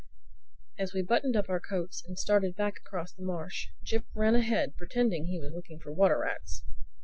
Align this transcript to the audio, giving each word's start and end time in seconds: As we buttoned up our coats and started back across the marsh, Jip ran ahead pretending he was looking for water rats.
As 0.79 0.95
we 0.95 1.03
buttoned 1.03 1.35
up 1.35 1.47
our 1.47 1.59
coats 1.59 2.03
and 2.07 2.17
started 2.17 2.55
back 2.55 2.77
across 2.79 3.13
the 3.13 3.21
marsh, 3.21 3.67
Jip 3.83 4.03
ran 4.15 4.33
ahead 4.33 4.75
pretending 4.75 5.27
he 5.27 5.39
was 5.39 5.53
looking 5.53 5.77
for 5.77 5.91
water 5.93 6.21
rats. 6.21 6.63